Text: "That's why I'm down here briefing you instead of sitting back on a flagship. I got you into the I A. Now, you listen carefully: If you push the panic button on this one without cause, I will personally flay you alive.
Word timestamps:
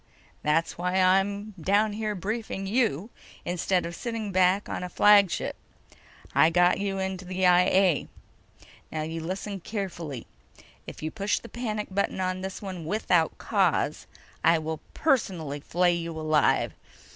"That's 0.41 0.79
why 0.79 0.93
I'm 0.99 1.51
down 1.61 1.93
here 1.93 2.15
briefing 2.15 2.65
you 2.65 3.11
instead 3.45 3.85
of 3.85 3.95
sitting 3.95 4.31
back 4.31 4.67
on 4.67 4.81
a 4.83 4.89
flagship. 4.89 5.55
I 6.33 6.49
got 6.49 6.79
you 6.79 6.97
into 6.97 7.23
the 7.23 7.45
I 7.45 7.65
A. 7.65 8.07
Now, 8.91 9.03
you 9.03 9.21
listen 9.21 9.59
carefully: 9.59 10.25
If 10.87 11.03
you 11.03 11.11
push 11.11 11.37
the 11.37 11.49
panic 11.49 11.89
button 11.91 12.19
on 12.19 12.41
this 12.41 12.63
one 12.63 12.83
without 12.85 13.37
cause, 13.37 14.07
I 14.43 14.57
will 14.57 14.79
personally 14.95 15.59
flay 15.59 15.93
you 15.93 16.19
alive. 16.19 16.73